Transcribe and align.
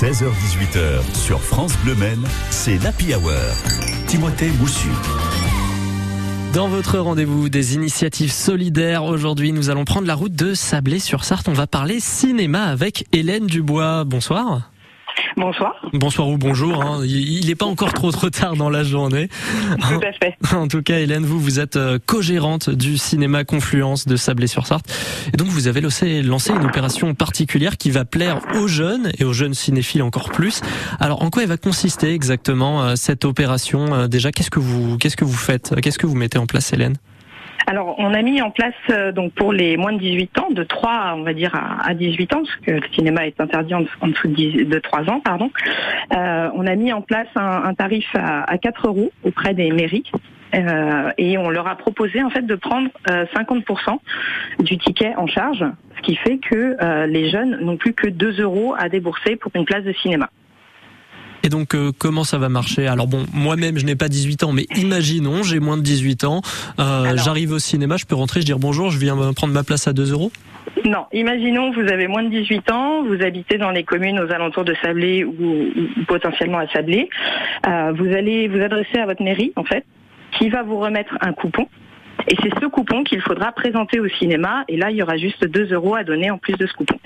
16h18h 0.00 1.12
sur 1.12 1.40
France 1.40 1.76
Bleu 1.82 1.96
Men, 1.96 2.24
c'est 2.50 2.78
l'Happy 2.84 3.16
Hour. 3.16 3.32
Timothée 4.06 4.50
Moussu. 4.60 4.90
Dans 6.54 6.68
votre 6.68 7.00
rendez-vous 7.00 7.48
des 7.48 7.74
initiatives 7.74 8.30
solidaires, 8.30 9.02
aujourd'hui 9.02 9.50
nous 9.50 9.70
allons 9.70 9.84
prendre 9.84 10.06
la 10.06 10.14
route 10.14 10.36
de 10.36 10.54
Sablé-sur-Sarthe. 10.54 11.48
On 11.48 11.52
va 11.52 11.66
parler 11.66 11.98
cinéma 11.98 12.62
avec 12.66 13.06
Hélène 13.10 13.48
Dubois. 13.48 14.04
Bonsoir. 14.04 14.70
Bonsoir. 15.38 15.76
Bonsoir 15.92 16.28
ou 16.28 16.36
bonjour. 16.36 16.82
Hein. 16.82 17.04
Il 17.04 17.46
n'est 17.46 17.54
pas 17.54 17.64
encore 17.64 17.92
trop 17.92 18.10
trop 18.10 18.28
tard 18.28 18.56
dans 18.56 18.70
la 18.70 18.82
journée. 18.82 19.28
Tout 19.76 20.00
à 20.02 20.12
fait. 20.12 20.36
En 20.56 20.66
tout 20.66 20.82
cas, 20.82 20.98
Hélène, 20.98 21.24
vous 21.24 21.38
vous 21.38 21.60
êtes 21.60 21.76
euh, 21.76 21.98
co-gérante 22.04 22.70
du 22.70 22.98
cinéma 22.98 23.44
Confluence 23.44 24.06
de 24.06 24.16
Sablé-sur-Sarthe, 24.16 24.86
et 25.32 25.36
donc 25.36 25.46
vous 25.48 25.68
avez 25.68 25.80
lancé, 25.80 26.22
une 26.50 26.64
opération 26.64 27.14
particulière 27.14 27.76
qui 27.76 27.90
va 27.90 28.04
plaire 28.04 28.40
aux 28.56 28.66
jeunes 28.66 29.12
et 29.18 29.24
aux 29.24 29.32
jeunes 29.32 29.54
cinéphiles 29.54 30.02
encore 30.02 30.30
plus. 30.30 30.60
Alors, 30.98 31.22
en 31.22 31.30
quoi 31.30 31.42
elle 31.42 31.48
va 31.48 31.56
consister 31.56 32.12
exactement 32.12 32.82
euh, 32.82 32.96
cette 32.96 33.24
opération 33.24 33.94
euh, 33.94 34.08
Déjà, 34.08 34.32
qu'est-ce 34.32 34.50
que 34.50 34.58
vous 34.60 34.98
qu'est-ce 34.98 35.16
que 35.16 35.24
vous 35.24 35.32
faites 35.32 35.74
Qu'est-ce 35.80 35.98
que 35.98 36.06
vous 36.06 36.16
mettez 36.16 36.38
en 36.38 36.46
place, 36.46 36.72
Hélène? 36.72 36.96
Alors, 37.68 37.96
on 37.98 38.14
a 38.14 38.22
mis 38.22 38.40
en 38.40 38.50
place 38.50 38.72
euh, 38.88 39.12
donc 39.12 39.34
pour 39.34 39.52
les 39.52 39.76
moins 39.76 39.92
de 39.92 39.98
18 39.98 40.38
ans, 40.38 40.48
de 40.50 40.64
3 40.64 41.12
on 41.16 41.22
va 41.22 41.34
dire 41.34 41.54
à, 41.54 41.92
18 41.92 42.32
ans, 42.32 42.42
parce 42.42 42.56
que 42.64 42.70
le 42.70 42.88
cinéma 42.94 43.26
est 43.26 43.38
interdit 43.42 43.74
en, 43.74 43.82
dessous 43.82 44.28
de, 44.28 44.78
3 44.78 45.10
ans, 45.10 45.20
pardon. 45.20 45.50
Euh, 46.16 46.48
on 46.54 46.66
a 46.66 46.74
mis 46.76 46.94
en 46.94 47.02
place 47.02 47.28
un, 47.36 47.74
tarif 47.74 48.06
à, 48.14 48.56
4 48.56 48.86
euros 48.86 49.12
auprès 49.22 49.52
des 49.52 49.70
mairies. 49.70 50.10
Euh, 50.54 51.10
et 51.18 51.36
on 51.36 51.50
leur 51.50 51.68
a 51.68 51.76
proposé 51.76 52.22
en 52.22 52.30
fait 52.30 52.46
de 52.46 52.54
prendre 52.54 52.88
50% 53.06 53.98
du 54.60 54.78
ticket 54.78 55.14
en 55.16 55.26
charge, 55.26 55.62
ce 55.98 56.00
qui 56.00 56.16
fait 56.16 56.38
que 56.38 57.04
les 57.04 57.28
jeunes 57.28 57.58
n'ont 57.60 57.76
plus 57.76 57.92
que 57.92 58.08
2 58.08 58.40
euros 58.40 58.74
à 58.78 58.88
débourser 58.88 59.36
pour 59.36 59.52
une 59.54 59.66
place 59.66 59.84
de 59.84 59.92
cinéma. 59.92 60.30
Et 61.42 61.48
donc, 61.48 61.74
euh, 61.74 61.92
comment 61.96 62.24
ça 62.24 62.38
va 62.38 62.48
marcher? 62.48 62.86
Alors 62.86 63.06
bon, 63.06 63.24
moi-même, 63.32 63.78
je 63.78 63.86
n'ai 63.86 63.96
pas 63.96 64.08
18 64.08 64.44
ans, 64.44 64.52
mais 64.52 64.66
imaginons, 64.76 65.42
j'ai 65.42 65.60
moins 65.60 65.76
de 65.76 65.82
18 65.82 66.24
ans, 66.24 66.42
euh, 66.78 67.16
j'arrive 67.16 67.52
au 67.52 67.58
cinéma, 67.58 67.96
je 67.96 68.06
peux 68.06 68.16
rentrer, 68.16 68.40
je 68.40 68.46
dire 68.46 68.58
bonjour, 68.58 68.90
je 68.90 68.98
viens 68.98 69.16
prendre 69.34 69.52
ma 69.52 69.62
place 69.62 69.86
à 69.86 69.92
2 69.92 70.12
euros? 70.12 70.32
Non, 70.84 71.06
imaginons 71.12 71.72
vous 71.72 71.90
avez 71.92 72.08
moins 72.08 72.22
de 72.22 72.28
18 72.28 72.70
ans, 72.70 73.02
vous 73.04 73.22
habitez 73.22 73.58
dans 73.58 73.70
les 73.70 73.84
communes 73.84 74.18
aux 74.20 74.30
alentours 74.32 74.64
de 74.64 74.74
Sablé 74.82 75.24
ou, 75.24 75.70
potentiellement 76.06 76.58
à 76.58 76.68
Sablé. 76.68 77.08
Euh, 77.66 77.92
vous 77.96 78.06
allez 78.06 78.48
vous 78.48 78.60
adresser 78.60 78.98
à 78.98 79.06
votre 79.06 79.22
mairie, 79.22 79.52
en 79.56 79.64
fait, 79.64 79.84
qui 80.38 80.48
va 80.48 80.62
vous 80.62 80.78
remettre 80.78 81.16
un 81.20 81.32
coupon. 81.32 81.68
Et 82.28 82.36
c'est 82.42 82.52
ce 82.60 82.66
coupon 82.66 83.04
qu'il 83.04 83.20
faudra 83.20 83.52
présenter 83.52 84.00
au 84.00 84.08
cinéma. 84.08 84.64
Et 84.68 84.76
là, 84.76 84.90
il 84.90 84.96
y 84.96 85.02
aura 85.02 85.16
juste 85.16 85.44
2 85.44 85.72
euros 85.72 85.94
à 85.94 86.04
donner 86.04 86.30
en 86.30 86.38
plus 86.38 86.54
de 86.54 86.66
ce 86.66 86.74
coupon. 86.74 86.98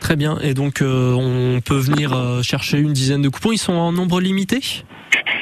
Très 0.00 0.16
bien. 0.16 0.38
Et 0.42 0.54
donc, 0.54 0.80
euh, 0.80 1.12
on 1.14 1.60
peut 1.60 1.78
venir 1.78 2.12
euh, 2.12 2.42
chercher 2.42 2.78
une 2.78 2.92
dizaine 2.92 3.22
de 3.22 3.28
coupons. 3.28 3.52
Ils 3.52 3.58
sont 3.58 3.74
en 3.74 3.92
nombre 3.92 4.20
limité? 4.20 4.60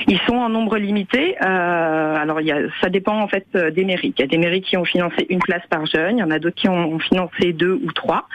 Ils 0.09 0.19
sont 0.27 0.37
en 0.37 0.49
nombre 0.49 0.79
limité. 0.79 1.37
Euh, 1.43 2.17
alors, 2.17 2.41
y 2.41 2.53
a, 2.53 2.59
ça 2.81 2.89
dépend 2.89 3.21
en 3.21 3.29
fait 3.29 3.47
des 3.57 3.85
mairies. 3.85 4.15
Il 4.17 4.21
y 4.21 4.25
a 4.25 4.29
des 4.29 4.39
mairies 4.39 4.63
qui 4.63 4.77
ont 4.77 4.85
financé 4.85 5.27
une 5.29 5.41
place 5.41 5.63
par 5.69 5.85
jeune. 5.87 6.19
Il 6.19 6.21
y 6.21 6.25
en 6.25 6.31
a 6.31 6.39
d'autres 6.39 6.57
qui 6.57 6.69
ont 6.69 6.99
financé 6.99 7.53
deux 7.53 7.81
ou 7.85 7.93
trois. 7.93 8.29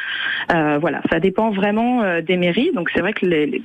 voilà, 0.49 1.01
ça 1.09 1.19
dépend 1.19 1.51
vraiment 1.51 2.21
des 2.21 2.37
mairies. 2.37 2.71
Donc, 2.75 2.89
c'est 2.93 3.01
vrai 3.01 3.13
que 3.13 3.25
les, 3.25 3.61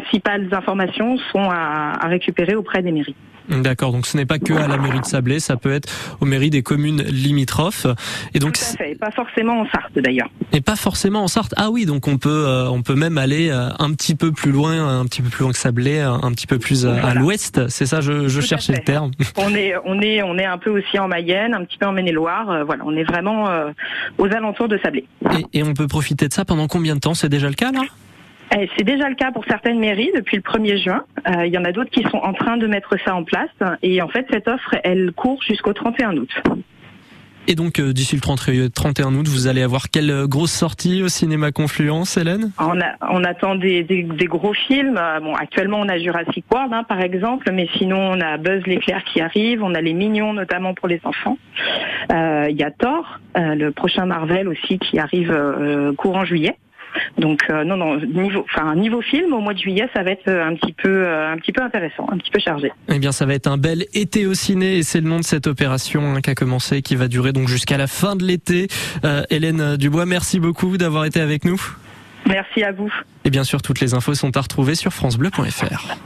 principales 0.00 0.48
informations 0.52 1.18
sont 1.32 1.50
à 1.50 2.06
récupérer 2.08 2.54
auprès 2.54 2.82
des 2.82 2.92
mairies. 2.92 3.16
D'accord, 3.48 3.92
donc 3.92 4.06
ce 4.06 4.16
n'est 4.16 4.24
pas 4.24 4.38
que 4.38 4.54
à 4.54 4.66
la 4.66 4.78
mairie 4.78 5.00
de 5.00 5.04
Sablé, 5.04 5.38
ça 5.38 5.56
peut 5.56 5.72
être 5.72 5.88
aux 6.20 6.24
mairies 6.24 6.50
des 6.50 6.62
communes 6.62 7.02
limitrophes. 7.02 7.86
Et 8.32 8.38
donc, 8.38 8.54
Tout 8.54 8.64
à 8.74 8.76
fait, 8.76 8.94
pas 8.94 9.10
forcément 9.10 9.60
en 9.60 9.66
Sarthe 9.68 9.98
d'ailleurs. 9.98 10.30
Et 10.52 10.62
pas 10.62 10.76
forcément 10.76 11.22
en 11.24 11.28
Sarthe. 11.28 11.52
Ah 11.56 11.70
oui, 11.70 11.84
donc 11.84 12.08
on 12.08 12.16
peut, 12.16 12.30
euh, 12.30 12.68
on 12.70 12.82
peut 12.82 12.94
même 12.94 13.18
aller 13.18 13.50
euh, 13.50 13.68
un 13.78 13.92
petit 13.92 14.14
peu 14.14 14.32
plus 14.32 14.50
loin, 14.50 15.00
un 15.00 15.04
petit 15.04 15.20
peu 15.20 15.28
plus 15.28 15.42
loin 15.42 15.52
que 15.52 15.58
Sablé, 15.58 16.00
un 16.00 16.32
petit 16.32 16.46
peu 16.46 16.58
plus 16.58 16.86
à, 16.86 17.14
l'ouest. 17.14 17.68
C'est 17.68 17.86
ça, 17.86 18.00
je, 18.00 18.28
je 18.28 18.40
cherchais 18.40 18.72
le 18.72 18.82
terme. 18.82 19.10
On 19.36 19.54
est, 19.54 19.74
on 19.84 20.00
est, 20.00 20.22
on 20.22 20.38
est 20.38 20.44
un 20.44 20.58
peu 20.58 20.70
aussi 20.70 20.98
en 20.98 21.08
Mayenne, 21.08 21.54
un 21.54 21.64
petit 21.64 21.76
peu 21.76 21.86
en 21.86 21.92
Maine-et-Loire. 21.92 22.50
Euh, 22.50 22.64
voilà, 22.64 22.84
on 22.86 22.96
est 22.96 23.04
vraiment 23.04 23.48
aux 24.18 24.26
alentours 24.26 24.68
de 24.68 24.78
Sablé. 24.78 25.06
Et, 25.52 25.58
et 25.58 25.62
on 25.62 25.74
peut 25.74 25.86
profiter 25.86 26.28
de 26.28 26.32
ça 26.32 26.44
pendant 26.44 26.66
combien 26.66 26.94
de 26.94 27.00
temps? 27.00 27.14
C'est 27.14 27.28
déjà 27.28 27.48
le 27.48 27.54
cas 27.54 27.72
là? 27.72 27.82
C'est 28.76 28.84
déjà 28.84 29.08
le 29.08 29.16
cas 29.16 29.32
pour 29.32 29.44
certaines 29.46 29.78
mairies 29.78 30.10
depuis 30.14 30.36
le 30.36 30.42
1er 30.42 30.82
juin. 30.82 31.04
Euh, 31.28 31.46
il 31.46 31.52
y 31.52 31.58
en 31.58 31.64
a 31.64 31.72
d'autres 31.72 31.90
qui 31.90 32.02
sont 32.04 32.18
en 32.18 32.32
train 32.32 32.56
de 32.56 32.66
mettre 32.66 32.96
ça 33.04 33.14
en 33.14 33.24
place. 33.24 33.50
Et 33.82 34.00
en 34.00 34.08
fait, 34.08 34.26
cette 34.30 34.48
offre, 34.48 34.76
elle 34.84 35.12
court 35.12 35.42
jusqu'au 35.42 35.72
31 35.72 36.16
août. 36.16 36.30
Et 37.46 37.56
donc, 37.56 37.78
euh, 37.78 37.92
d'ici 37.92 38.16
le 38.16 38.22
31 38.70 39.14
août, 39.16 39.28
vous 39.28 39.48
allez 39.48 39.62
avoir 39.62 39.90
quelle 39.90 40.10
euh, 40.10 40.26
grosse 40.26 40.52
sortie 40.52 41.02
au 41.02 41.08
cinéma 41.08 41.52
Confluence, 41.52 42.16
Hélène? 42.16 42.52
On, 42.58 42.78
on, 43.10 43.24
attend 43.24 43.54
des, 43.56 43.84
gros 44.28 44.54
films. 44.54 44.98
Bon, 45.22 45.34
actuellement, 45.34 45.80
on 45.80 45.88
a 45.88 45.98
Jurassic 45.98 46.44
World, 46.50 46.72
hein, 46.72 46.84
par 46.84 47.00
exemple, 47.02 47.50
mais 47.52 47.68
sinon, 47.76 47.98
on 47.98 48.20
a 48.20 48.38
Buzz 48.38 48.62
l'éclair 48.66 49.04
qui 49.04 49.20
arrive, 49.20 49.62
on 49.62 49.74
a 49.74 49.82
Les 49.82 49.92
Mignons, 49.92 50.32
notamment 50.32 50.72
pour 50.72 50.88
les 50.88 51.00
enfants. 51.04 51.36
Il 52.10 52.56
y 52.56 52.62
a 52.62 52.70
Thor, 52.70 53.20
le 53.34 53.70
prochain 53.70 54.06
Marvel 54.06 54.48
aussi, 54.48 54.78
qui 54.78 54.98
arrive 54.98 55.36
courant 55.98 56.24
juillet. 56.24 56.56
Donc 57.18 57.42
euh, 57.50 57.64
non, 57.64 57.76
non, 57.76 57.98
niveau, 57.98 58.44
enfin 58.52 58.74
niveau 58.74 59.00
film 59.00 59.32
au 59.32 59.40
mois 59.40 59.54
de 59.54 59.58
juillet, 59.58 59.88
ça 59.94 60.02
va 60.02 60.10
être 60.10 60.28
euh, 60.28 60.46
un 60.46 60.54
petit 60.54 60.72
peu, 60.72 61.06
euh, 61.06 61.32
un 61.32 61.36
petit 61.36 61.52
peu 61.52 61.62
intéressant, 61.62 62.06
un 62.10 62.18
petit 62.18 62.30
peu 62.30 62.40
chargé. 62.40 62.72
Eh 62.88 62.98
bien, 62.98 63.12
ça 63.12 63.26
va 63.26 63.34
être 63.34 63.46
un 63.46 63.58
bel 63.58 63.86
été 63.94 64.26
au 64.26 64.34
ciné 64.34 64.78
et 64.78 64.82
c'est 64.82 65.00
le 65.00 65.08
nom 65.08 65.18
de 65.18 65.24
cette 65.24 65.46
opération 65.46 66.14
hein, 66.14 66.20
qui 66.20 66.30
a 66.30 66.34
commencé, 66.34 66.82
qui 66.82 66.96
va 66.96 67.08
durer 67.08 67.32
donc 67.32 67.48
jusqu'à 67.48 67.76
la 67.76 67.86
fin 67.86 68.16
de 68.16 68.24
l'été. 68.24 68.68
Hélène 69.30 69.76
Dubois, 69.76 70.06
merci 70.06 70.40
beaucoup 70.40 70.76
d'avoir 70.76 71.04
été 71.04 71.20
avec 71.20 71.44
nous. 71.44 71.60
Merci 72.26 72.62
à 72.62 72.72
vous. 72.72 72.92
Et 73.24 73.30
bien 73.30 73.44
sûr, 73.44 73.62
toutes 73.62 73.80
les 73.80 73.94
infos 73.94 74.14
sont 74.14 74.36
à 74.36 74.40
retrouver 74.40 74.74
sur 74.74 74.92
francebleu.fr. 74.92 75.96